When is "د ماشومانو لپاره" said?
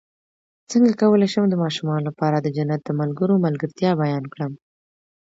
1.49-2.37